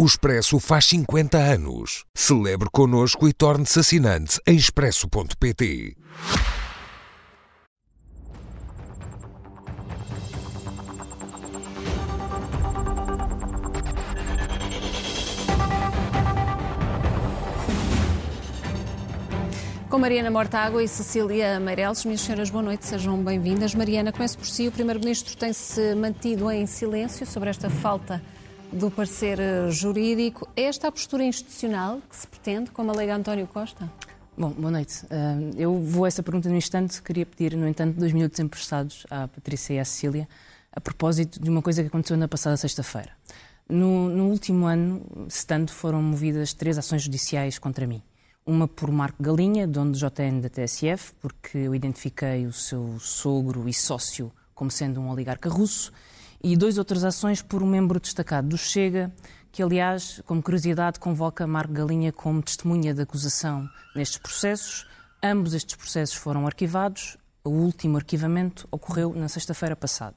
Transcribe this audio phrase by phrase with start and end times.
[0.00, 2.04] O Expresso faz 50 anos.
[2.14, 5.96] Celebre connosco e torne-se assinante em expresso.pt.
[19.90, 23.74] Com Mariana Mortágua e Cecília Meireles, minhas senhoras, boa noite, sejam bem-vindas.
[23.74, 24.68] Mariana, começo por si.
[24.68, 28.22] O Primeiro-Ministro tem-se mantido em silêncio sobre esta falta
[28.72, 30.48] do parecer eh, jurídico.
[30.56, 33.90] É esta a postura institucional que se pretende, como alega António Costa?
[34.36, 35.04] Bom, boa noite.
[35.06, 37.02] Uh, eu vou a essa pergunta no instante.
[37.02, 40.28] Queria pedir, no entanto, dois minutos emprestados à Patrícia e à Cecília
[40.72, 43.10] a propósito de uma coisa que aconteceu na passada sexta-feira.
[43.68, 48.00] No, no, último ano, estando, foram movidas três ações judiciais contra mim.
[48.46, 53.68] Uma por Marco Galinha, dono do JN da TSF, porque eu identifiquei o seu sogro
[53.68, 55.92] e sócio como sendo um oligarca russo
[56.42, 59.12] e dois outras ações por um membro destacado do Chega,
[59.50, 64.86] que, aliás, como curiosidade, convoca Marco Galinha como testemunha de acusação nestes processos.
[65.22, 67.16] Ambos estes processos foram arquivados.
[67.42, 70.16] O último arquivamento ocorreu na sexta-feira passada.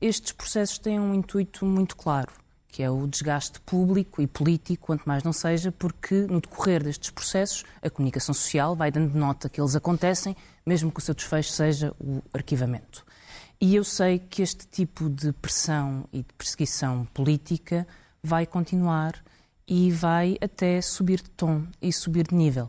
[0.00, 2.32] Estes processos têm um intuito muito claro,
[2.68, 7.10] que é o desgaste público e político, quanto mais não seja, porque no decorrer destes
[7.10, 11.52] processos a comunicação social vai dando nota que eles acontecem, mesmo que o seu desfecho
[11.52, 13.06] seja o arquivamento.
[13.58, 17.86] E eu sei que este tipo de pressão e de perseguição política
[18.22, 19.14] vai continuar
[19.66, 22.68] e vai até subir de tom e subir de nível.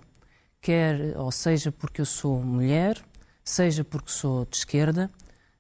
[0.62, 3.04] Quer, ou seja, porque eu sou mulher,
[3.44, 5.12] seja porque sou de esquerda,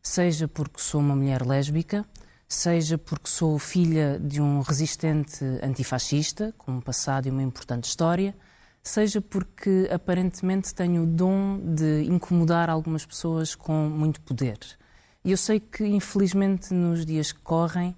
[0.02, 2.06] seja porque sou uma mulher lésbica,
[2.48, 8.34] seja porque sou filha de um resistente antifascista, com um passado e uma importante história,
[8.82, 14.58] seja porque aparentemente tenho o dom de incomodar algumas pessoas com muito poder.
[15.28, 17.94] E eu sei que, infelizmente, nos dias que correm,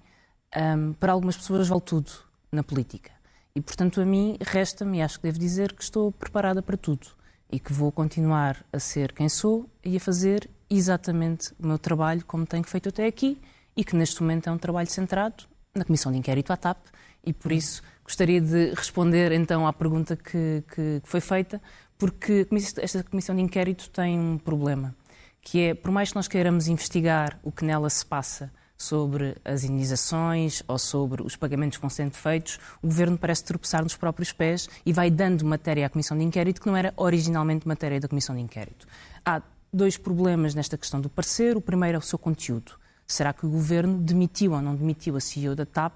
[0.76, 2.10] um, para algumas pessoas vale tudo
[2.50, 3.12] na política.
[3.54, 7.06] E, portanto, a mim resta-me, acho que devo dizer, que estou preparada para tudo.
[7.48, 12.24] E que vou continuar a ser quem sou e a fazer exatamente o meu trabalho
[12.26, 13.40] como tenho feito até aqui
[13.76, 16.78] e que neste momento é um trabalho centrado na Comissão de Inquérito à TAP.
[17.24, 21.62] E por isso gostaria de responder então à pergunta que, que foi feita,
[21.96, 22.44] porque
[22.82, 24.96] esta Comissão de Inquérito tem um problema
[25.40, 29.62] que é, por mais que nós queiramos investigar o que nela se passa sobre as
[29.62, 34.32] indenizações ou sobre os pagamentos que vão sendo feitos, o Governo parece tropeçar nos próprios
[34.32, 38.08] pés e vai dando matéria à Comissão de Inquérito que não era originalmente matéria da
[38.08, 38.86] Comissão de Inquérito.
[39.24, 39.42] Há
[39.72, 41.56] dois problemas nesta questão do parecer.
[41.56, 42.72] O primeiro é o seu conteúdo.
[43.06, 45.92] Será que o Governo demitiu ou não demitiu a CEO da TAP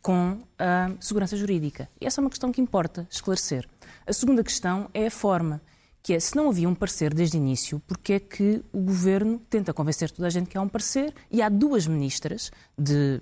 [0.00, 1.88] com a segurança jurídica?
[2.00, 3.68] E essa é uma questão que importa esclarecer.
[4.06, 5.60] A segunda questão é a forma
[6.02, 9.40] que é, se não havia um parecer desde o início, porque é que o governo
[9.50, 13.20] tenta convencer toda a gente que há um parecer e há duas ministras de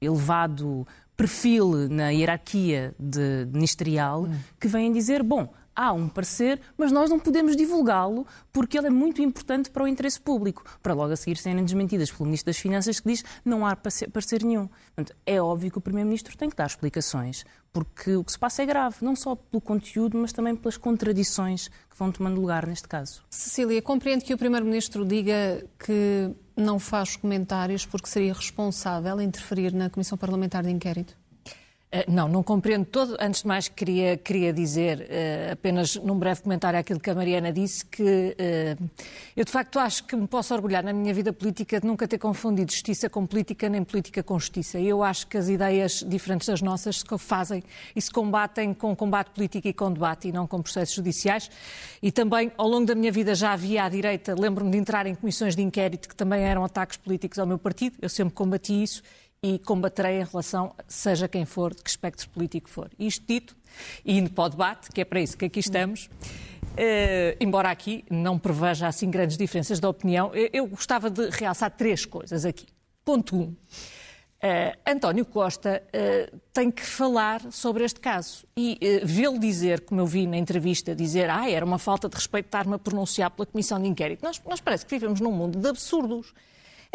[0.00, 0.86] elevado
[1.16, 4.38] perfil na hierarquia de, ministerial hum.
[4.60, 8.90] que vêm dizer, bom, há um parecer, mas nós não podemos divulgá-lo porque ele é
[8.90, 12.58] muito importante para o interesse público, para logo a seguir serem desmentidas pelo Ministro das
[12.58, 14.68] Finanças que diz não há parecer nenhum.
[14.94, 18.62] Portanto, é óbvio que o Primeiro-Ministro tem que dar explicações, porque o que se passa
[18.62, 22.88] é grave, não só pelo conteúdo, mas também pelas contradições que vão tomando lugar neste
[22.88, 23.22] caso.
[23.30, 29.90] Cecília, compreende que o Primeiro-Ministro diga que não faz comentários porque seria responsável interferir na
[29.90, 31.16] Comissão Parlamentar de Inquérito?
[31.94, 33.16] Eh, não, não compreendo todo.
[33.20, 37.52] Antes de mais, queria, queria dizer, uh, apenas num breve comentário àquilo que a Mariana
[37.52, 38.90] disse, que uh,
[39.36, 42.18] eu de facto acho que me posso orgulhar na minha vida política de nunca ter
[42.18, 44.80] confundido justiça com política, nem política com justiça.
[44.80, 47.62] Eu acho que as ideias diferentes das nossas se fazem
[47.94, 51.48] e se combatem com combate político e com debate e não com processos judiciais.
[52.02, 55.14] E também, ao longo da minha vida, já havia à direita, lembro-me de entrar em
[55.14, 59.00] comissões de inquérito que também eram ataques políticos ao meu partido, eu sempre combati isso
[59.44, 62.90] e combaterei em relação, seja quem for, de que espectro político for.
[62.98, 63.54] Isto dito,
[64.02, 66.08] e indo para o debate, que é para isso que aqui estamos,
[66.74, 71.70] Uh, embora aqui não preveja assim grandes diferenças de opinião, eu, eu gostava de realçar
[71.70, 72.66] três coisas aqui.
[73.04, 73.38] Ponto 1.
[73.38, 73.54] Um, uh,
[74.84, 80.26] António Costa uh, tem que falar sobre este caso e vê-lo dizer, como eu vi
[80.26, 83.86] na entrevista, dizer ah, era uma falta de respeito estar-me a pronunciar pela Comissão de
[83.86, 84.24] Inquérito.
[84.24, 86.34] Nós, nós parece que vivemos num mundo de absurdos.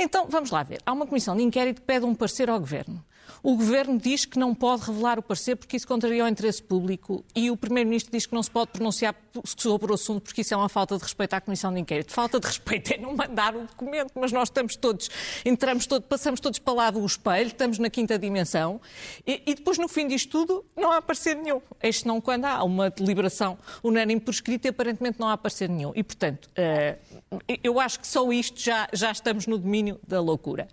[0.02, 0.80] Então, vamos lá ver.
[0.86, 3.04] Há uma comissão de inquérito que pede um parecer ao Governo.
[3.42, 7.24] O Governo diz que não pode revelar o parecer porque isso contraria o interesse público
[7.36, 9.16] e o Primeiro-Ministro diz que não se pode pronunciar
[9.46, 12.12] sobre o assunto, porque isso é uma falta de respeito à Comissão de Inquérito.
[12.12, 15.10] Falta de respeito é não mandar o documento, mas nós estamos todos,
[15.46, 18.82] entramos todos, passamos todos para lá do espelho, estamos na quinta dimensão,
[19.26, 21.62] e, e depois, no fim disto tudo, não há parecer nenhum.
[21.82, 25.92] Este não quando há uma deliberação unânime por escrito e aparentemente não há parecer nenhum.
[25.96, 30.68] E, portanto, uh, eu acho que só isto já, já estamos no domínio da loucura.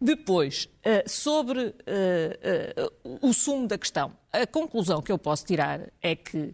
[0.00, 6.14] Depois, uh, sobre uh, o sumo da questão, a conclusão que eu posso tirar é
[6.14, 6.52] que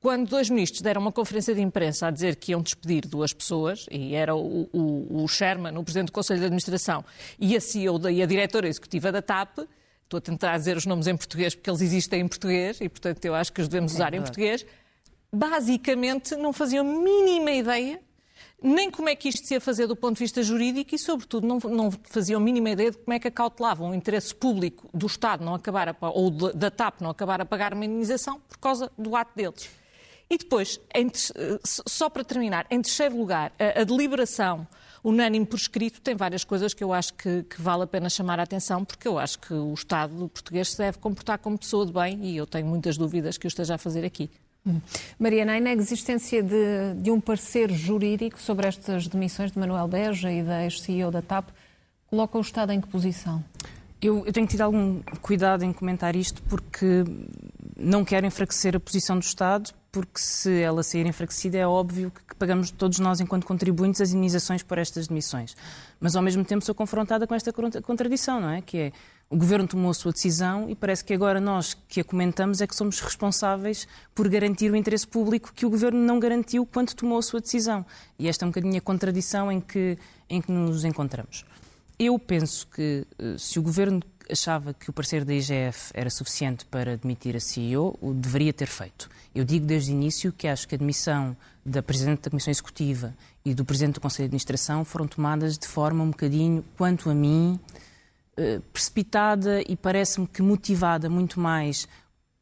[0.00, 3.86] quando dois ministros deram uma conferência de imprensa a dizer que iam despedir duas pessoas,
[3.90, 7.04] e era o, o, o Sherman, o Presidente do Conselho de Administração,
[7.38, 9.58] e a CEO da, e a Diretora Executiva da TAP,
[10.04, 13.24] estou a tentar dizer os nomes em português porque eles existem em português, e portanto
[13.24, 14.64] eu acho que os devemos é usar é em português,
[15.32, 18.00] basicamente não faziam a mínima ideia
[18.62, 21.46] nem como é que isto se ia fazer do ponto de vista jurídico e, sobretudo,
[21.46, 25.06] não, não faziam a mínima ideia de como é que acautelavam o interesse público do
[25.06, 28.90] Estado não acabar a, ou da TAP não acabar a pagar uma indenização por causa
[28.98, 29.70] do ato deles.
[30.30, 31.10] E depois, em,
[31.64, 34.66] só para terminar, em terceiro lugar, a, a, deliberação
[35.02, 38.38] unânime por escrito tem várias coisas que eu acho que, que, vale a pena chamar
[38.38, 41.92] a atenção, porque eu acho que o Estado português se deve comportar como pessoa de
[41.92, 44.28] bem e eu tenho muitas dúvidas que o esteja a fazer aqui.
[45.18, 50.42] Mariana, a inexistência de, de um parecer jurídico sobre estas demissões de Manuel Beja e
[50.42, 51.48] da ex-CEO da TAP
[52.06, 53.44] coloca o Estado em que posição?
[54.00, 57.04] Eu, eu, tenho tido algum cuidado em comentar isto porque
[57.76, 62.36] não quero enfraquecer a posição do Estado, porque se ela sair enfraquecida é óbvio que
[62.36, 65.56] pagamos todos nós, enquanto contribuintes, as indenizações por estas demissões.
[65.98, 67.52] Mas, ao mesmo tempo, sou confrontada com esta
[67.82, 68.62] contradição, não é?
[68.62, 68.92] Que é,
[69.28, 72.66] o Governo tomou a sua decisão e parece que agora nós que a comentamos é
[72.68, 77.18] que somos responsáveis por garantir o interesse público que o Governo não garantiu quando tomou
[77.18, 77.84] a sua decisão.
[78.20, 79.98] E esta é um bocadinho a contradição em que,
[80.30, 81.44] em que nos encontramos.
[81.98, 84.00] Eu penso que eh, se o Governo
[84.30, 88.68] achava que o parecer da IGF era suficiente para demitir a CEO, o deveria ter
[88.68, 89.08] feito.
[89.34, 93.14] Eu digo desde o início que acho que a demissão da Presidente da Comissão Executiva
[93.44, 97.14] e do Presidente do Conselho de Administração foram tomadas de forma um bocadinho, quanto a
[97.14, 97.58] mim,
[98.36, 101.88] eh, precipitada e parece-me que motivada muito mais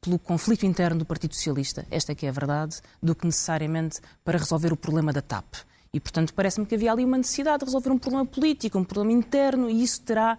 [0.01, 4.01] pelo conflito interno do Partido Socialista, esta é que é a verdade, do que necessariamente
[4.25, 5.57] para resolver o problema da TAP.
[5.93, 9.19] E, portanto, parece-me que havia ali uma necessidade de resolver um problema político, um problema
[9.19, 10.39] interno, e isso terá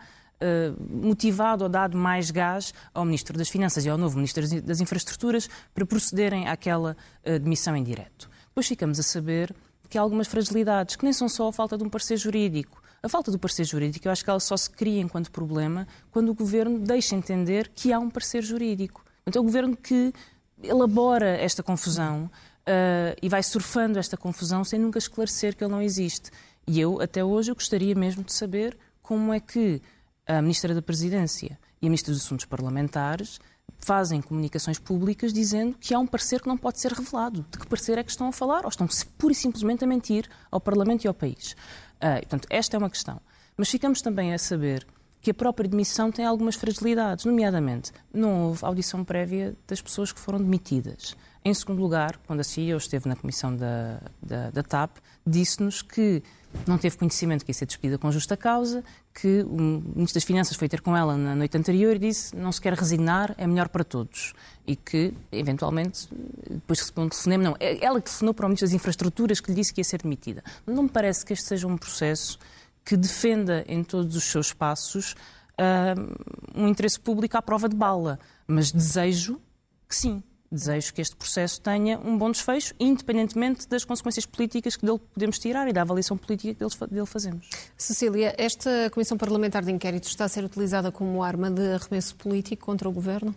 [0.89, 5.49] motivado ou dado mais gás ao Ministro das Finanças e ao novo Ministro das Infraestruturas
[5.73, 6.95] para procederem àquela
[7.25, 8.29] uh, demissão em direto.
[8.47, 9.53] Depois ficamos a saber
[9.89, 12.81] que há algumas fragilidades, que nem são só a falta de um parecer jurídico.
[13.01, 16.29] A falta do parecer jurídico, eu acho que ela só se cria enquanto problema quando
[16.29, 19.03] o Governo deixa entender que há um parecer jurídico.
[19.25, 20.13] Então, é o Governo que
[20.63, 22.25] elabora esta confusão
[22.67, 26.31] uh, e vai surfando esta confusão sem nunca esclarecer que ele não existe.
[26.67, 29.81] E eu, até hoje, eu gostaria mesmo de saber como é que
[30.27, 33.39] a Ministra da Presidência e a Ministra dos Assuntos Parlamentares
[33.79, 37.45] fazem comunicações públicas dizendo que há um parecer que não pode ser revelado.
[37.49, 38.63] De que parecer é que estão a falar?
[38.63, 38.87] Ou estão
[39.17, 41.55] pura e simplesmente a mentir ao Parlamento e ao país?
[41.97, 43.21] Uh, portanto, esta é uma questão.
[43.55, 44.85] Mas ficamos também a saber
[45.21, 50.19] que a própria demissão tem algumas fragilidades, nomeadamente não houve audição prévia das pessoas que
[50.19, 51.15] foram demitidas.
[51.47, 56.21] Em segundo lugar, quando a CEO esteve na comissão da, da, da TAP, disse-nos que
[56.67, 58.83] não teve conhecimento que ia ser despedida com justa causa,
[59.13, 62.51] que o Ministro das Finanças foi ter com ela na noite anterior e disse não
[62.51, 64.33] se quer resignar, é melhor para todos.
[64.67, 66.09] E que, eventualmente,
[66.49, 67.43] depois recebeu um telefonema.
[67.45, 69.85] Não, é ela que telefonou para o Ministro das Infraestruturas que lhe disse que ia
[69.85, 70.43] ser demitida.
[70.65, 72.37] Não me parece que este seja um processo
[72.83, 78.19] que defenda em todos os seus passos uh, um interesse público à prova de bala.
[78.45, 79.39] Mas desejo
[79.87, 80.21] que sim,
[80.51, 85.39] desejo que este processo tenha um bom desfecho, independentemente das consequências políticas que dele podemos
[85.39, 86.63] tirar e da avaliação política que
[86.93, 87.49] dele fazemos.
[87.75, 92.65] Cecília, esta Comissão Parlamentar de Inquérito está a ser utilizada como arma de arremesso político
[92.65, 93.35] contra o Governo?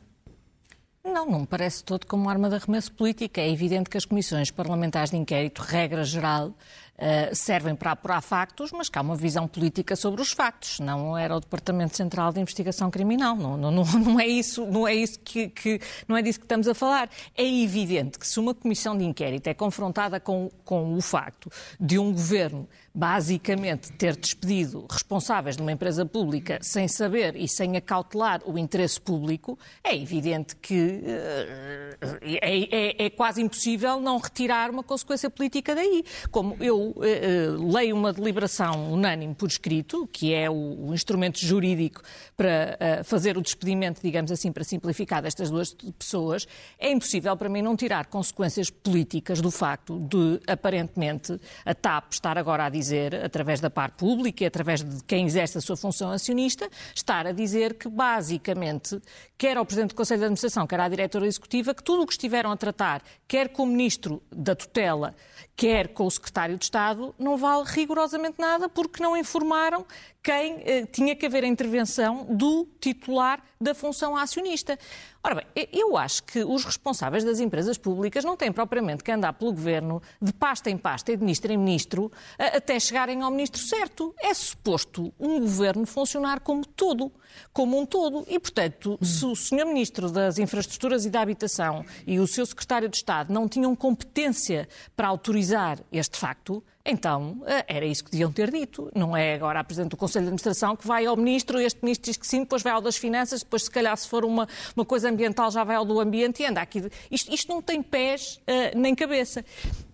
[1.02, 3.40] Não, não me parece todo como arma de arremesso político.
[3.40, 6.54] É evidente que as comissões parlamentares de inquérito, regra geral,
[7.00, 10.78] uh, servem para apurar factos, mas que há uma visão política sobre os factos.
[10.78, 13.34] Não era o Departamento Central de Investigação Criminal.
[13.34, 16.44] Não, não, não, não é isso, não é isso que, que, não é disso que
[16.44, 17.08] estamos a falar.
[17.34, 21.98] É evidente que se uma comissão de inquérito é confrontada com, com o facto de
[21.98, 28.40] um governo basicamente ter despedido responsáveis de uma empresa pública sem saber e sem acautelar
[28.44, 34.82] o interesse público, é evidente que uh, é, é, é quase impossível não retirar uma
[34.82, 36.04] consequência política daí.
[36.30, 42.02] Como eu eu uh, leio uma deliberação unânime por escrito, que é o, instrumento jurídico
[42.36, 46.46] para fazer o despedimento, digamos assim, para simplificar destas duas pessoas,
[46.78, 52.36] é impossível para mim não tirar consequências políticas do facto de, aparentemente, a TAP estar
[52.38, 52.79] agora a dizer,
[53.24, 57.32] através da parte pública e através de quem exerce a sua função acionista, estar a
[57.32, 59.00] dizer que, basicamente,
[59.36, 62.12] quer ao Presidente do Conselho de Administração, quer à Diretora Executiva, que tudo o que
[62.12, 65.14] estiveram a tratar, quer com o Ministro da Tutela,
[65.56, 69.86] quer com o Secretário de Estado, não vale rigorosamente nada porque não informaram
[70.22, 74.78] quem eh, tinha que haver a intervenção do titular da função acionista.
[75.22, 79.34] Ora bem, eu acho que os responsáveis das empresas públicas não têm propriamente que andar
[79.34, 83.60] pelo governo de pasta em pasta e de ministro em ministro até chegarem ao ministro
[83.60, 84.14] certo.
[84.18, 87.12] É suposto um governo funcionar como todo,
[87.52, 88.24] como um todo.
[88.28, 92.88] E, portanto, se o senhor ministro das Infraestruturas e da Habitação e o seu secretário
[92.88, 98.32] de Estado não tinham competência para autorizar este facto, então, eh, era isso que deviam
[98.32, 98.90] ter dito.
[98.94, 102.10] Não é agora a Presidente do Conselho de Administração que vai ao Ministro, este Ministro
[102.10, 104.84] diz que sim, depois vai ao das Finanças, depois, se calhar, se for uma, uma
[104.84, 106.82] coisa ambiental, já vai ao do Ambiente e anda aqui.
[107.10, 109.44] Isto, isto não tem pés uh, nem cabeça.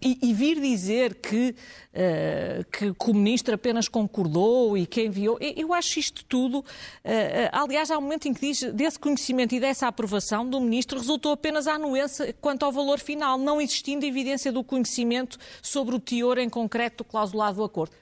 [0.00, 5.38] E, e, vir dizer que, uh, que, que, o Ministro apenas concordou e que enviou,
[5.40, 6.58] eu acho isto tudo.
[6.58, 6.64] Uh,
[7.52, 11.32] aliás, há um momento em que diz desse conhecimento e dessa aprovação do Ministro resultou
[11.32, 16.38] apenas a anuência quanto ao valor final, não existindo evidência do conhecimento sobre o teor
[16.38, 17.94] em concreto do clausulado do acordo.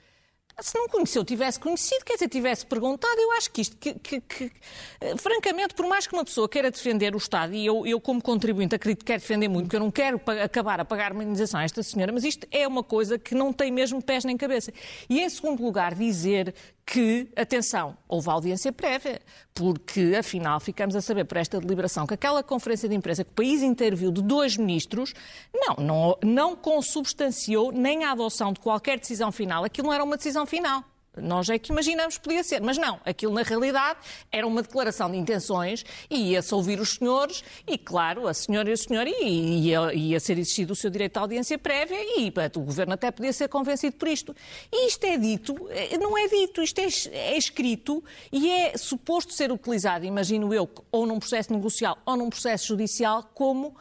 [0.61, 4.21] Se não conheceu, tivesse conhecido, quer dizer, tivesse perguntado, eu acho que isto, que, que,
[4.21, 4.53] que,
[5.01, 8.23] eh, francamente, por mais que uma pessoa queira defender o Estado, e eu, eu como
[8.23, 11.59] contribuinte acredito que quero defender muito, porque eu não quero acabar a pagar uma indenização
[11.59, 14.73] a esta senhora, mas isto é uma coisa que não tem mesmo pés nem cabeça.
[15.11, 16.55] E, em segundo lugar, dizer
[16.87, 19.21] que, atenção, houve audiência prévia,
[19.55, 23.35] porque afinal ficamos a saber por esta deliberação que aquela conferência de imprensa que o
[23.35, 25.15] país inteiro viu de dois ministros,
[25.53, 29.65] não, não, não consubstanciou nem a adoção de qualquer decisão final.
[29.65, 30.85] Aquilo não era uma decisão final.
[31.17, 33.01] Nós é que imaginamos podia ser, mas não.
[33.05, 33.99] Aquilo, na realidade,
[34.31, 38.73] era uma declaração de intenções e ia-se ouvir os senhores e, claro, a senhora e
[38.73, 42.95] o senhor ia, ia ser exigido o seu direito à audiência prévia e o governo
[42.95, 44.35] até podia ser convencido por isto.
[44.73, 48.03] E isto é dito, eh, não é dito, isto é, é escrito
[48.33, 53.31] e é suposto ser utilizado, imagino eu, ou num processo negocial ou num processo judicial,
[53.35, 53.77] como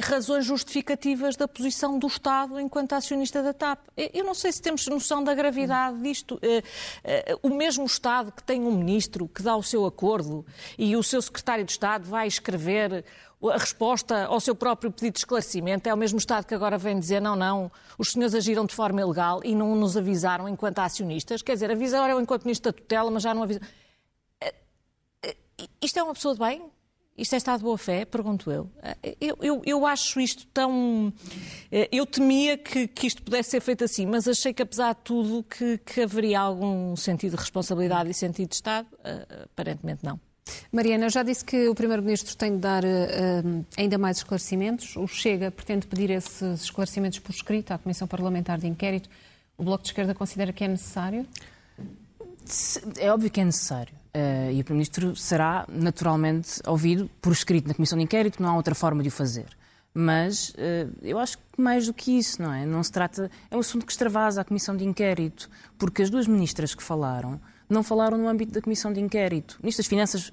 [0.00, 3.80] Razões justificativas da posição do Estado enquanto acionista da TAP.
[3.96, 6.36] Eu não sei se temos noção da gravidade disto.
[6.36, 10.46] Uh, uh, o mesmo Estado que tem um ministro que dá o seu acordo
[10.78, 13.04] e o seu secretário de Estado vai escrever
[13.50, 16.98] a resposta ao seu próprio pedido de esclarecimento é o mesmo Estado que agora vem
[17.00, 21.42] dizer não, não, os senhores agiram de forma ilegal e não nos avisaram enquanto acionistas.
[21.42, 23.66] Quer dizer, avisaram enquanto ministro da tutela, mas já não avisaram.
[25.80, 26.70] Isto é uma pessoa de bem?
[27.22, 28.04] Isto é estado de boa fé?
[28.04, 28.68] Pergunto eu.
[29.20, 31.12] Eu, eu, eu acho isto tão.
[31.70, 35.02] Eh, eu temia que, que, isto pudesse ser feito assim, mas achei que, apesar de
[35.04, 38.88] tudo, que, que haveria algum sentido de responsabilidade e sentido de Estado.
[38.94, 40.18] Uh, aparentemente não.
[40.72, 44.96] Mariana, já disse que o Primeiro-Ministro tem de dar uh, ainda mais esclarecimentos.
[44.96, 49.08] O Chega pretende pedir esses esclarecimentos por escrito à Comissão Parlamentar de Inquérito.
[49.56, 51.24] O Bloco de Esquerda considera que é necessário?
[52.98, 54.01] É óbvio que é necessário.
[54.14, 58.56] Uh, e o Primeiro-Ministro será naturalmente ouvido por escrito na Comissão de Inquérito, não há
[58.56, 59.46] outra forma de o fazer.
[59.94, 62.66] Mas uh, eu acho que mais do que isso, não é?
[62.66, 63.30] Não se trata.
[63.50, 67.40] É um assunto que extravasa a Comissão de Inquérito, porque as duas ministras que falaram
[67.68, 69.52] não falaram no âmbito da Comissão de Inquérito.
[69.52, 70.32] O Ministro das Finanças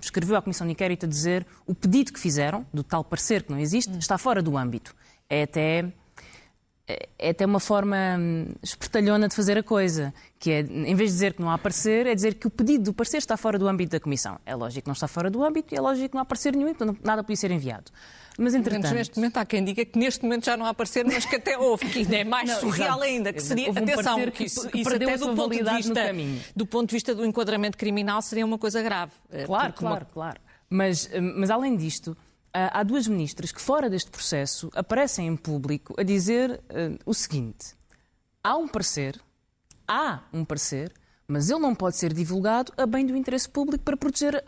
[0.00, 3.52] escreveu à Comissão de Inquérito a dizer o pedido que fizeram, do tal parecer que
[3.52, 4.94] não existe, está fora do âmbito.
[5.30, 5.92] É até
[6.88, 11.16] é até uma forma hum, espertalhona de fazer a coisa, que é, em vez de
[11.16, 13.66] dizer que não há parecer, é dizer que o pedido do parecer está fora do
[13.66, 14.38] âmbito da Comissão.
[14.46, 16.54] É lógico que não está fora do âmbito e é lógico que não há parecer
[16.54, 17.90] nenhum, então nada podia ser enviado.
[18.38, 18.94] Mas, entretanto...
[18.94, 21.58] neste momento há quem diga que neste momento já não há parecer, mas que até
[21.58, 23.02] houve, que ainda é mais não, surreal exato.
[23.02, 26.12] ainda, que seria, um atenção, que, que isso, isso até do ponto, de vista,
[26.54, 29.12] do ponto de vista do enquadramento criminal seria uma coisa grave.
[29.32, 30.12] Eh, claro, claro, uma...
[30.12, 30.40] claro.
[30.68, 32.16] Mas, eh, mas além disto,
[32.72, 37.74] há duas ministras que, fora deste processo, aparecem em público a dizer uh, o seguinte:
[38.42, 39.20] há um parecer,
[39.86, 40.92] há um parecer,
[41.28, 44.42] mas ele não pode ser divulgado a bem do interesse público para proteger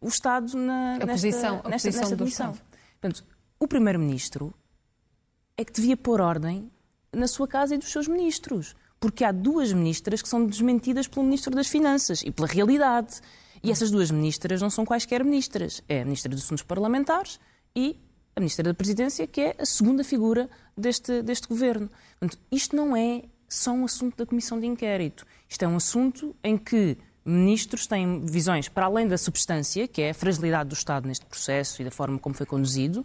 [0.00, 2.60] o Estado na, a nesta, posição, a nesta, posição nesta Estado.
[3.00, 3.24] Portanto,
[3.58, 4.54] o Primeiro-Ministro
[5.56, 6.70] é que devia pôr ordem
[7.12, 8.74] na sua casa e dos seus ministros.
[9.00, 13.20] Porque há duas ministras que são desmentidas pelo Ministro das Finanças e pela realidade.
[13.64, 15.82] E essas duas ministras não são quaisquer ministras.
[15.88, 17.40] É a Ministra dos Assuntos Parlamentares
[17.74, 17.98] e
[18.36, 21.90] a Ministra da Presidência, que é a segunda figura deste, deste governo.
[22.20, 25.24] Portanto, isto não é só um assunto da Comissão de Inquérito.
[25.48, 30.10] Isto é um assunto em que ministros têm visões para além da substância, que é
[30.10, 33.02] a fragilidade do Estado neste processo e da forma como foi conduzido,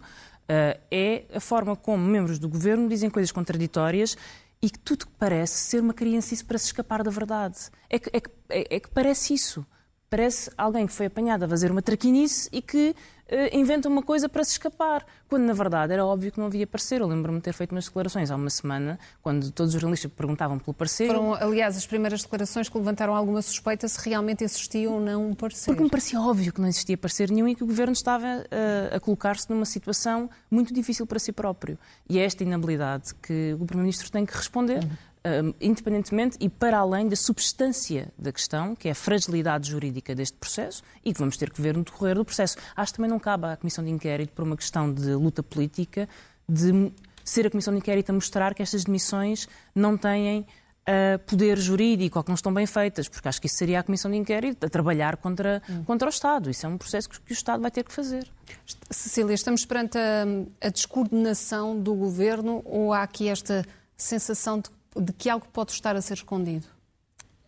[0.90, 4.14] é a forma como membros do governo dizem coisas contraditórias
[4.60, 7.56] e que tudo parece ser uma criancice para se escapar da verdade.
[7.88, 9.64] É que, é que, é, é que parece isso.
[10.10, 12.96] Parece alguém que foi apanhado a fazer uma traquinice e que
[13.30, 16.66] uh, inventa uma coisa para se escapar, quando na verdade era óbvio que não havia
[16.66, 17.00] parecer.
[17.00, 20.58] Eu lembro-me de ter feito umas declarações há uma semana, quando todos os jornalistas perguntavam
[20.58, 21.06] pelo parecer.
[21.06, 25.32] Foram, aliás, as primeiras declarações que levantaram alguma suspeita se realmente existia ou não um
[25.32, 25.66] parecer.
[25.66, 28.96] Porque me parecia óbvio que não existia parecer nenhum e que o governo estava uh,
[28.96, 31.78] a colocar-se numa situação muito difícil para si próprio.
[32.08, 34.82] E é esta inabilidade que o Primeiro-Ministro tem que responder.
[34.82, 35.09] Uhum
[35.60, 40.82] independentemente e para além da substância da questão, que é a fragilidade jurídica deste processo
[41.04, 42.56] e que vamos ter que ver no decorrer do processo.
[42.74, 46.08] Acho que também não cabe à Comissão de Inquérito, por uma questão de luta política,
[46.48, 46.92] de
[47.24, 52.18] ser a Comissão de Inquérito a mostrar que estas demissões não têm uh, poder jurídico
[52.18, 54.64] ou que não estão bem feitas, porque acho que isso seria a Comissão de Inquérito
[54.66, 55.84] a trabalhar contra, hum.
[55.84, 56.50] contra o Estado.
[56.50, 58.26] Isso é um processo que, que o Estado vai ter que fazer.
[58.90, 60.24] Cecília, estamos perante a,
[60.60, 63.64] a descoordenação do governo ou há aqui esta
[63.96, 66.66] sensação de de que algo pode estar a ser escondido?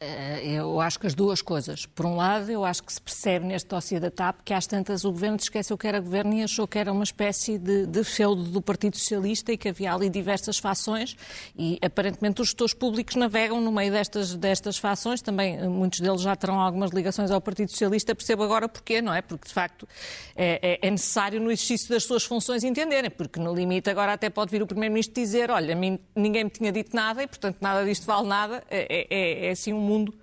[0.03, 1.87] Eh, eu acho que as duas coisas.
[1.87, 5.05] Por um lado, eu acho que se percebe neste dossiê da TAP que às tantas
[5.05, 8.43] o governo esqueceu que era governo e achou que era uma espécie de, de feudo
[8.43, 11.17] do Partido Socialista e que havia ali diversas fações
[11.57, 15.23] e aparentemente os gestores públicos navegam no meio destas, destas fações.
[15.23, 18.13] Também eh, muitos deles já terão algumas ligações ao Partido Socialista.
[18.13, 19.23] Percebo agora porquê, não é?
[19.23, 19.87] Porque de facto
[20.35, 24.29] é, é, é necessário no exercício das suas funções entenderem, porque no limite agora até
[24.29, 28.05] pode vir o Primeiro-Ministro dizer: olha, ninguém me tinha dito nada e portanto nada disto
[28.05, 28.65] vale nada.
[28.69, 30.15] É, é, é assim um mundo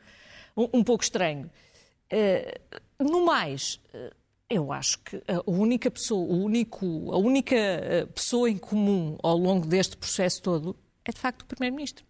[0.56, 1.50] um, um pouco estranho.
[2.12, 4.14] Uh, no mais, uh,
[4.50, 9.38] eu acho que a única pessoa, o único, a única eh, pessoa em comum ao
[9.38, 12.04] longo deste processo todo é de facto o Primeiro-Ministro.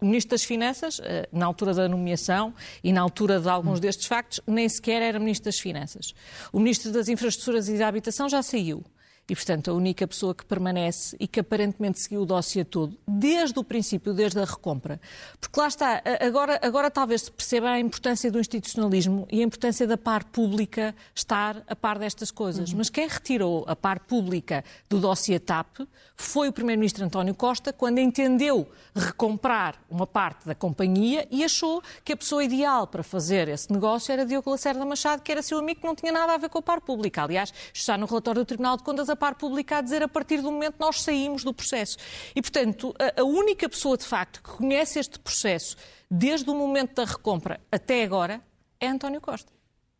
[0.00, 0.98] O Ministro das Finanças,
[1.30, 5.44] na altura da nomeação e na altura de alguns destes factos, nem sequer era Ministro
[5.44, 6.14] das Finanças.
[6.54, 8.82] O Ministro das Infraestruturas e da Habitação já saiu
[9.28, 13.58] e, portanto, a única pessoa que permanece e que aparentemente seguiu o dossiê todo, desde
[13.58, 15.00] o princípio, desde a recompra.
[15.40, 19.86] Porque lá está, agora, agora talvez se perceba a importância do institucionalismo e a importância
[19.86, 22.70] da par pública estar a par destas coisas.
[22.70, 22.78] Uhum.
[22.78, 25.80] Mas quem retirou a par pública do dossiê TAP
[26.16, 32.12] foi o Primeiro-Ministro António Costa, quando entendeu recomprar uma parte da companhia e achou que
[32.12, 35.80] a pessoa ideal para fazer esse negócio era Diogo Lacerda Machado, que era seu amigo,
[35.80, 37.22] que não tinha nada a ver com a par pública.
[37.22, 40.42] Aliás, está no relatório do Tribunal de Contas a par pública a dizer a partir
[40.42, 41.96] do momento nós saímos do processo.
[42.34, 45.76] E, portanto, a, a única pessoa de facto que conhece este processo
[46.10, 48.40] desde o momento da recompra até agora
[48.78, 49.54] é António Costa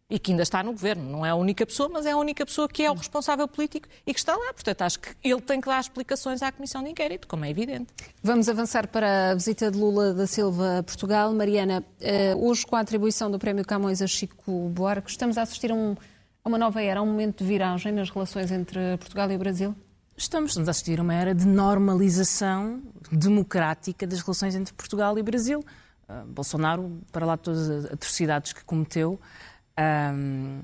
[0.08, 1.10] e que ainda está no governo.
[1.10, 3.88] Não é a única pessoa, mas é a única pessoa que é o responsável político
[4.06, 4.52] e que está lá.
[4.52, 7.92] Portanto, acho que ele tem que dar explicações à Comissão de Inquérito, como é evidente.
[8.22, 11.32] Vamos avançar para a visita de Lula da Silva a Portugal.
[11.32, 15.70] Mariana, eh, hoje, com a atribuição do Prémio Camões a Chico Buarque, estamos a assistir
[15.70, 15.96] a um
[16.48, 19.74] uma nova era, um momento de viragem nas relações entre Portugal e o Brasil?
[20.16, 25.64] Estamos, a assistir a uma era de normalização democrática das relações entre Portugal e Brasil.
[26.06, 29.18] Uh, Bolsonaro, para lá de todas as atrocidades que cometeu,
[30.14, 30.60] um,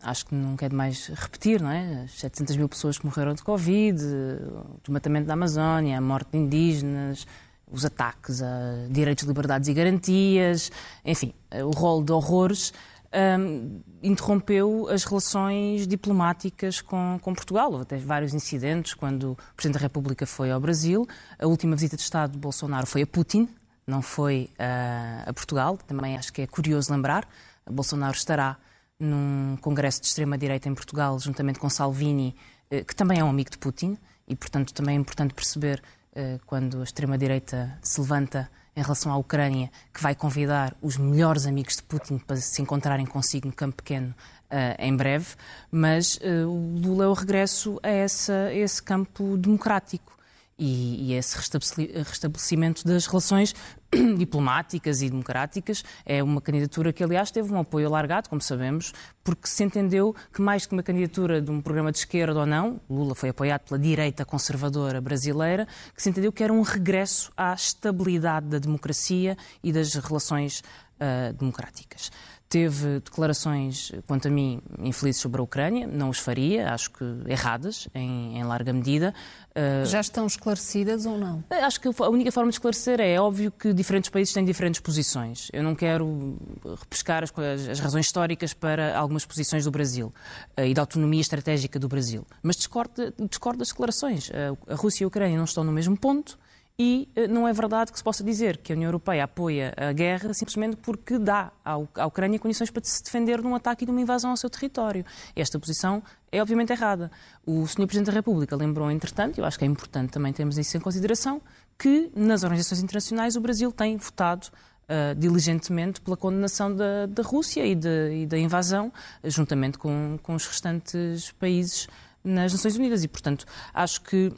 [0.00, 2.04] acho que não quer mais repetir, não é?
[2.04, 6.38] As 700 mil pessoas que morreram de Covid, o desmatamento da Amazónia, a morte de
[6.38, 7.26] indígenas,
[7.70, 10.70] os ataques a direitos, liberdades e garantias,
[11.04, 12.72] enfim, o rol de horrores
[13.16, 17.70] um, interrompeu as relações diplomáticas com, com, Portugal.
[17.70, 21.06] Houve até vários incidentes quando o Presidente da República foi ao Brasil.
[21.38, 23.48] A última visita de Estado de Bolsonaro foi a Putin,
[23.86, 25.78] não foi uh, a Portugal.
[25.78, 27.26] Também acho que é curioso lembrar.
[27.68, 28.58] Bolsonaro estará
[28.98, 32.36] num congresso de extrema-direita em Portugal, juntamente com Salvini,
[32.70, 33.96] uh, que também é um amigo de Putin,
[34.28, 39.16] e, portanto, também é importante perceber uh, quando a extrema-direita se levanta em relação à
[39.16, 43.76] Ucrânia, que vai convidar os melhores amigos de Putin para se encontrarem consigo no campo
[43.76, 44.14] pequeno
[44.50, 45.34] uh, em breve,
[45.70, 50.15] mas uh, o Lula é o regresso a, essa, a esse campo democrático
[50.58, 53.54] e, e esse restabelecimento das relações
[54.18, 55.84] diplomáticas e democráticas.
[56.04, 58.92] É uma candidatura que, aliás, teve um apoio alargado, como sabemos,
[59.22, 62.80] porque se entendeu que, mais que uma candidatura de um programa de esquerda ou não,
[62.88, 67.52] Lula foi apoiado pela direita conservadora brasileira, que se entendeu que era um regresso à
[67.52, 72.10] estabilidade da democracia e das relações uh, democráticas
[72.48, 77.88] teve declarações, quanto a mim, infelizes sobre a Ucrânia, não os faria, acho que erradas,
[77.94, 79.12] em, em larga medida.
[79.50, 81.42] Uh, Já estão esclarecidas ou não?
[81.50, 84.80] Acho que a única forma de esclarecer é, é óbvio que diferentes países têm diferentes
[84.80, 85.48] posições.
[85.52, 86.36] Eu não quero
[86.80, 87.32] repescar as,
[87.68, 90.14] as razões históricas para algumas posições do Brasil
[90.56, 94.28] uh, e da autonomia estratégica do Brasil, mas discordo, discordo das declarações.
[94.28, 96.38] Uh, a Rússia e a Ucrânia não estão no mesmo ponto
[96.78, 99.92] e uh, não é verdade que se possa dizer que a União Europeia apoia a
[99.92, 103.90] guerra simplesmente porque dá à Ucrânia condições para se defender de um ataque e de
[103.90, 105.04] uma invasão ao seu território.
[105.34, 107.10] Esta posição é obviamente errada.
[107.46, 107.86] O Sr.
[107.86, 111.40] Presidente da República lembrou, entretanto, eu acho que é importante também termos isso em consideração,
[111.78, 114.48] que nas organizações internacionais o Brasil tem votado
[114.86, 118.92] uh, diligentemente pela condenação da, da Rússia e, de, e, da invasão,
[119.24, 121.88] juntamente com, com os restantes países
[122.22, 123.04] nas Nações Unidas.
[123.04, 124.32] E, portanto, acho que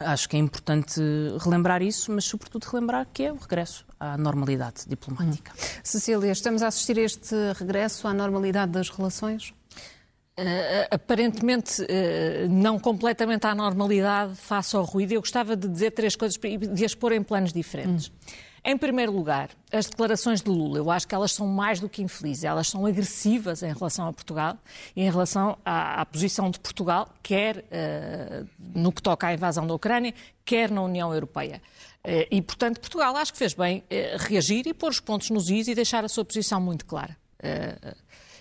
[0.00, 0.98] Acho que é importante
[1.38, 5.52] relembrar isso, mas sobretudo relembrar que é o regresso à normalidade diplomática.
[5.52, 5.80] Hum.
[5.84, 9.52] Cecília, estamos a assistir a este regresso à normalidade das relações?
[10.38, 15.12] Uh, aparentemente uh, não completamente à normalidade face ao ruído.
[15.12, 18.08] Eu gostava de dizer três coisas e de as pôr em planos diferentes.
[18.08, 18.49] Hum.
[18.62, 22.02] Em primeiro lugar, as declarações de Lula, eu acho que elas são mais do que
[22.02, 24.58] infelizes, elas são agressivas em relação a Portugal
[24.94, 29.66] e em relação à, à posição de Portugal, quer uh, no que toca à invasão
[29.66, 30.12] da Ucrânia,
[30.44, 31.62] quer na União Europeia.
[32.04, 33.82] Uh, e, portanto, Portugal acho que fez bem uh,
[34.18, 37.16] reagir e pôr os pontos nos is e deixar a sua posição muito clara.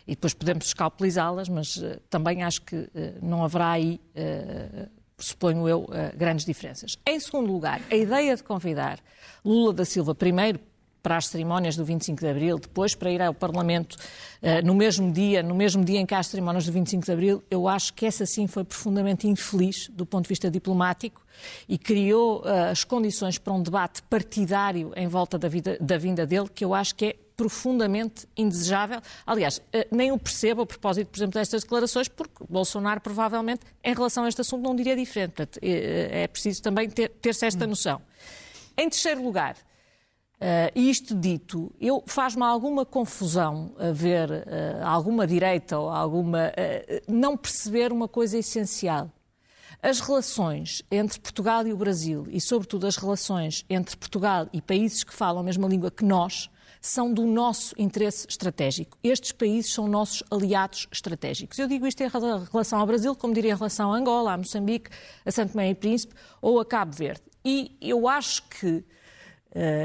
[0.06, 2.90] e depois podemos escalpelizá-las, mas também acho que
[3.22, 4.02] não haverá aí
[5.20, 6.98] suponho eu, uh, grandes diferenças.
[7.06, 9.00] Em segundo lugar, a ideia de convidar
[9.44, 10.60] Lula da Silva primeiro
[11.02, 15.12] para as cerimónias do 25 de Abril, depois para ir ao Parlamento uh, no mesmo
[15.12, 17.94] dia, no mesmo dia em que há as cerimónias do 25 de Abril, eu acho
[17.94, 21.22] que essa sim foi profundamente infeliz do ponto de vista diplomático
[21.68, 26.26] e criou uh, as condições para um debate partidário em volta da, vida, da vinda
[26.26, 29.00] dele, que eu acho que é profundamente indesejável.
[29.26, 33.94] Aliás, eh, nem o percebo a propósito, por exemplo, destas declarações, porque Bolsonaro provavelmente, em
[33.94, 35.36] relação a este assunto, não diria diferente.
[35.36, 38.02] Portanto, eh, é preciso também ter-se esta noção.
[38.78, 39.56] Em terceiro lugar,
[40.42, 47.12] Uh, isto dito, eu faz-me alguma confusão a ver uh, alguma direita ou alguma uh,
[47.12, 49.12] não perceber uma coisa essencial.
[49.82, 55.04] As relações entre Portugal e o Brasil e, sobretudo, as relações entre Portugal e países
[55.04, 56.50] que falam a mesma língua que nós
[56.82, 58.98] são do nosso interesse estratégico.
[59.04, 61.60] Estes países são nossos aliados estratégicos.
[61.60, 64.90] Eu digo isto em relação ao Brasil, como diria em relação a Angola, a Moçambique,
[65.26, 67.24] a Santo Tomé e Príncipe ou a Cabo Verde.
[67.44, 68.84] E eu acho que eh,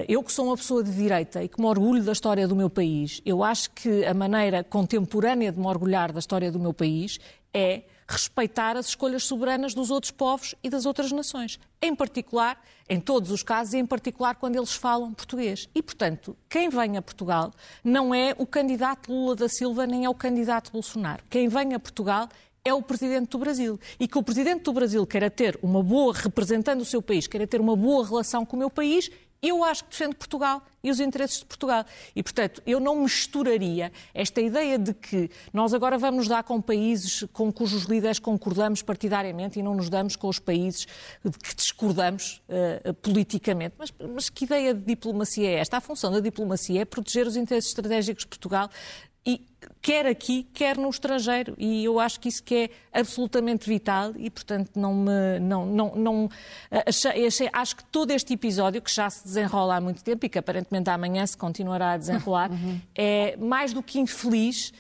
[0.09, 2.69] eu que sou uma pessoa de direita e que me orgulho da história do meu
[2.69, 7.19] país, eu acho que a maneira contemporânea de me orgulhar da história do meu país
[7.53, 11.59] é respeitar as escolhas soberanas dos outros povos e das outras nações.
[11.81, 15.69] Em particular, em todos os casos, e em particular quando eles falam português.
[15.75, 17.51] E, portanto, quem vem a Portugal
[17.83, 21.25] não é o candidato Lula da Silva nem é o candidato Bolsonaro.
[21.31, 22.29] Quem vem a Portugal
[22.65, 23.79] é o presidente do Brasil.
[24.01, 27.47] E que o presidente do Brasil queira ter uma boa, representando o seu país, queira
[27.47, 29.11] ter uma boa relação com o meu país,
[29.49, 31.85] eu acho que defendo Portugal e os interesses de Portugal.
[32.15, 36.61] E, portanto, eu não misturaria esta ideia de que nós agora vamos nos dar com
[36.61, 40.87] países com cujos líderes concordamos partidariamente e não nos damos com os países
[41.43, 43.75] que discordamos uh, politicamente.
[43.79, 45.79] Mas, mas que ideia de diplomacia é esta?
[45.79, 48.71] A função da diplomacia é proteger os interesses estratégicos de Portugal
[49.27, 49.47] e
[49.81, 51.55] quer aqui, quer no estrangeiro.
[51.59, 55.39] E eu acho que isso que é absolutamente vital e, portanto, não me.
[55.41, 56.29] Não, não, não,
[56.87, 60.29] achei, achei, acho que todo este episódio, que já se desenrola há muito tempo e
[60.29, 62.81] que aparentemente amanhã se continuará a desenrolar, uhum.
[62.95, 64.73] é mais do que infeliz.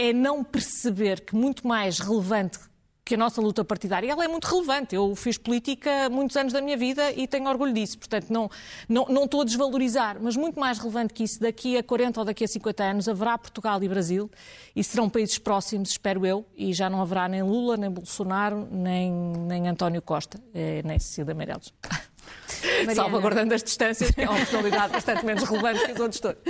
[0.00, 2.60] É não perceber que muito mais relevante
[3.08, 4.94] que a nossa luta partidária ela é muito relevante.
[4.94, 7.98] Eu fiz política muitos anos da minha vida e tenho orgulho disso.
[7.98, 8.50] Portanto, não,
[8.86, 12.26] não, não estou a desvalorizar, mas muito mais relevante que isso, daqui a 40 ou
[12.26, 14.30] daqui a 50 anos haverá Portugal e Brasil
[14.76, 19.10] e serão países próximos, espero eu, e já não haverá nem Lula, nem Bolsonaro, nem,
[19.10, 21.72] nem António Costa, eh, nem Cecília Meirelles.
[22.86, 22.94] Mariana.
[22.94, 26.42] Salvaguardando as distâncias, que é uma personalidade bastante menos relevante que os outros todos.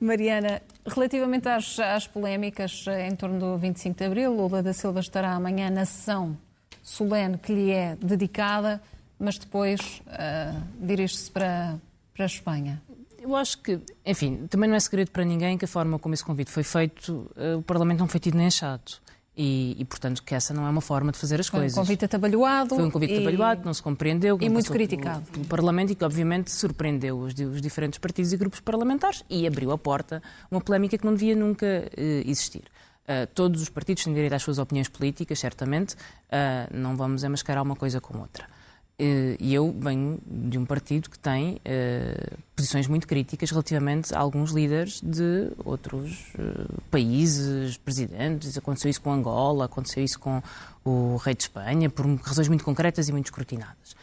[0.00, 5.32] Mariana, relativamente às, às polémicas em torno do 25 de Abril, Lula da Silva estará
[5.32, 6.36] amanhã na sessão
[6.82, 8.80] solene que lhe é dedicada,
[9.18, 11.78] mas depois uh, dirige-se para,
[12.12, 12.82] para a Espanha.
[13.18, 16.22] Eu acho que, enfim, também não é segredo para ninguém que a forma como esse
[16.22, 19.03] convite foi feito, uh, o Parlamento não foi tido nem achado.
[19.36, 21.74] E, e, portanto, que essa não é uma forma de fazer as Foi coisas.
[21.74, 22.74] Foi um convite atabalhoado.
[22.76, 23.16] Foi um convite e...
[23.16, 24.38] atabalhoado, não se compreendeu.
[24.40, 25.22] E muito criticado.
[25.22, 29.44] Pelo, pelo Parlamento e que, obviamente, surpreendeu os, os, diferentes partidos e grupos parlamentares e
[29.46, 32.62] abriu a porta a uma polémica que não devia nunca uh, existir.
[33.04, 35.94] Uh, todos os partidos têm direito às suas opiniões políticas, certamente.
[35.94, 38.46] Uh, não vamos mascarar uma coisa com outra.
[38.96, 44.20] Eh, e eu venho de um partido que tem uh, posições muito críticas relativamente a
[44.20, 48.56] alguns líderes de outros uh, países, presidentes.
[48.56, 50.40] Aconteceu isso com Angola, aconteceu isso com
[50.84, 53.96] o rei de Espanha, por razões muito concretas e muito escrutinadas.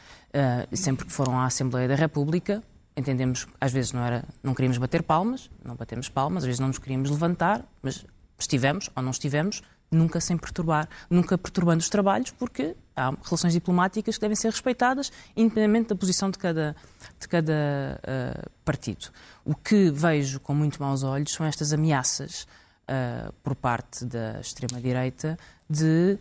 [0.73, 2.63] Sempre que foram à Assembleia da República,
[2.95, 6.67] entendemos, às vezes não, era, não queríamos bater palmas, não batemos palmas, às vezes não
[6.67, 8.05] nos queríamos levantar, mas
[8.39, 14.15] estivemos ou não estivemos, nunca sem perturbar, nunca perturbando os trabalhos, porque há relações diplomáticas
[14.15, 16.75] que devem ser respeitadas, independentemente da posição de cada,
[17.19, 19.09] de cada uh, partido.
[19.43, 22.47] O que vejo com muito maus olhos são estas ameaças
[22.83, 25.37] uh, por parte da extrema-direita
[25.69, 26.17] de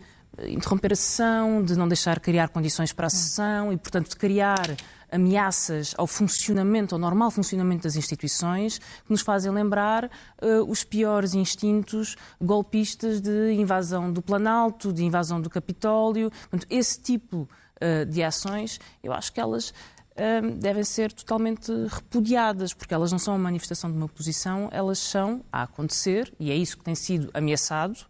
[0.47, 4.77] interromper a sessão, de não deixar criar condições para a sessão e, portanto, de criar
[5.11, 11.35] ameaças ao funcionamento, ao normal funcionamento das instituições, que nos fazem lembrar uh, os piores
[11.35, 16.31] instintos golpistas de invasão do Planalto, de invasão do Capitólio.
[16.31, 17.49] Portanto, esse tipo
[17.81, 23.19] uh, de ações, eu acho que elas uh, devem ser totalmente repudiadas, porque elas não
[23.19, 26.95] são uma manifestação de uma posição, elas são a acontecer, e é isso que tem
[26.95, 28.07] sido ameaçado,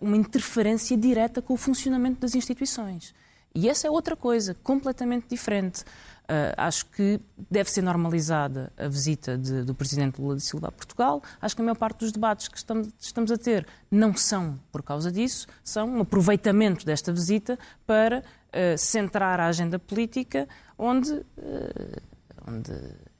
[0.00, 3.14] uma interferência direta com o funcionamento das instituições.
[3.54, 5.84] E essa é outra coisa, completamente diferente.
[6.24, 10.72] Uh, acho que deve ser normalizada a visita de, do Presidente Lula de Silva a
[10.72, 11.22] Portugal.
[11.40, 14.82] Acho que a maior parte dos debates que estamos, estamos, a ter não são por
[14.82, 22.02] causa disso, são um aproveitamento desta visita para uh, centrar a agenda política onde, uh,
[22.48, 22.72] onde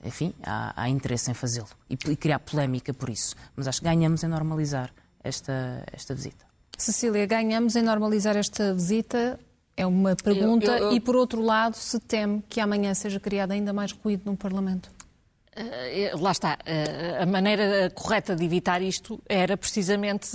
[0.02, 3.36] enfim, há, há, interesse em fazê-lo e, e criar polémica por isso.
[3.54, 4.90] Mas acho que ganhamos em normalizar
[5.24, 6.44] esta, esta visita.
[6.76, 9.38] Cecília, ganhamos em normalizar esta visita
[9.76, 10.66] é uma pergunta.
[10.66, 10.92] Eu, eu, eu...
[10.92, 14.90] E, por outro lado, se teme que amanhã seja criado ainda mais ruído no Parlamento?
[15.56, 16.58] Uh, lá está.
[16.66, 20.28] Uh, a maneira correta de evitar isto era precisamente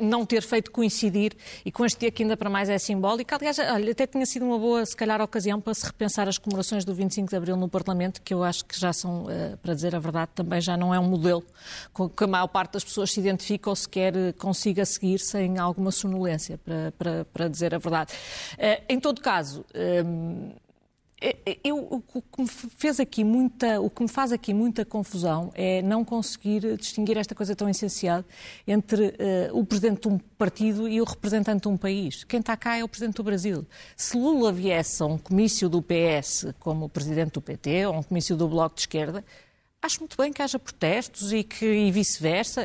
[0.00, 1.32] não ter feito coincidir,
[1.64, 3.34] e com este dia que ainda para mais é simbólico.
[3.34, 6.84] Aliás, olha, até tinha sido uma boa, se calhar, ocasião para se repensar as comemorações
[6.84, 9.26] do 25 de Abril no Parlamento, que eu acho que já são,
[9.62, 11.44] para dizer a verdade, também já não é um modelo
[11.92, 15.90] com que a maior parte das pessoas se identifica ou sequer consiga seguir sem alguma
[15.90, 18.12] sonolência, para, para, para dizer a verdade.
[18.88, 20.04] em todo caso, é,
[21.64, 25.80] eu, o que me fez aqui muita, o que me faz aqui muita confusão é
[25.80, 28.22] não conseguir distinguir esta coisa tão essencial
[28.66, 32.24] entre uh, o presidente de um partido e o representante de um país.
[32.24, 33.66] Quem está cá é o presidente do Brasil.
[33.96, 38.36] Se Lula viesse a um comício do PS como presidente do PT ou um comício
[38.36, 39.24] do Bloco de Esquerda,
[39.84, 42.62] Acho muito bem que haja protestos e, que, e vice-versa.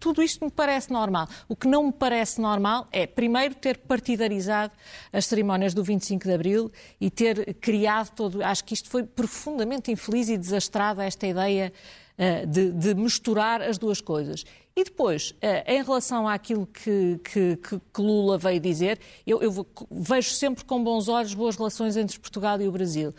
[0.00, 1.28] Tudo isto me parece normal.
[1.48, 4.72] O que não me parece normal é, primeiro, ter partidarizado
[5.12, 8.42] as cerimónias do 25 de Abril e ter criado todo.
[8.42, 11.72] Acho que isto foi profundamente infeliz e desastrado, esta ideia
[12.18, 14.44] uh, de, de, misturar as duas coisas.
[14.74, 17.58] E depois, uh, em relação àquilo que, que,
[17.94, 22.60] que Lula veio dizer, eu, eu vejo sempre com bons olhos boas relações entre Portugal
[22.60, 23.14] e o Brasil.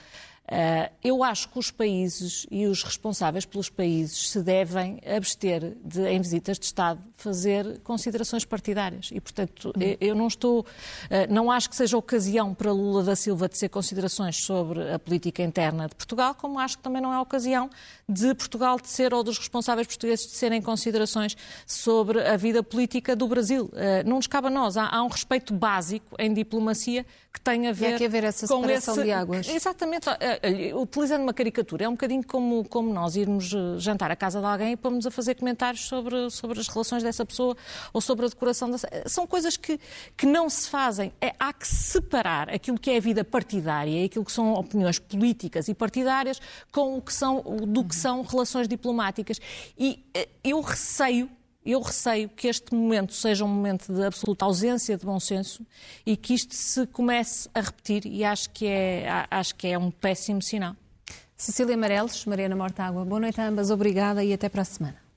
[0.47, 6.07] Uh, eu acho que os países e os responsáveis pelos países se devem abster de,
[6.07, 9.09] em visitas de Estado, fazer considerações partidárias.
[9.11, 9.97] E, portanto, uhum.
[9.99, 10.61] eu não estou.
[10.61, 10.65] Uh,
[11.29, 15.43] não acho que seja ocasião para Lula da Silva de ser considerações sobre a política
[15.43, 17.69] interna de Portugal, como acho que também não é ocasião
[18.07, 23.17] de Portugal de ser, ou dos responsáveis portugueses de serem considerações sobre a vida política
[23.17, 23.65] do Brasil.
[23.65, 24.77] Uh, não nos cabe a nós.
[24.77, 28.47] Há, um respeito básico em diplomacia que tem a ver, e há que haver essa
[28.47, 29.03] com esse...
[29.03, 29.47] de águas.
[29.49, 30.07] Exatamente.
[30.75, 34.45] Utilizando uma caricatura, é um bocadinho como, como nós irmos eh, jantar à casa de
[34.45, 37.55] alguém e pomos a fazer comentários sobre, sobre as relações dessa pessoa
[37.93, 38.87] ou sobre a decoração dessa...
[39.05, 39.79] São coisas que,
[40.15, 41.11] que não se fazem.
[41.21, 45.67] É, há que separar aquilo que é a vida partidária aquilo que são opiniões políticas
[45.67, 49.39] e partidárias com o que são, do que são relações diplomáticas.
[49.77, 51.29] E eh, eu receio
[51.69, 55.67] eu receio que este momento seja um momento de absoluta ausência de bom senso
[56.05, 59.91] e que isto se comece a repetir e acho que é, acho que é um
[59.91, 60.77] péssimo sinal.
[61.35, 65.07] Cecília Amarelos, Mariana Mortágua, boa noite a ambas, obrigada e até para a semana.